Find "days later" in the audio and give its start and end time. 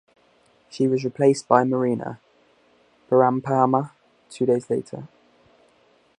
4.47-5.07